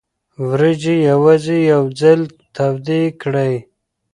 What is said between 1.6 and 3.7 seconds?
یو ځل تودې کړئ.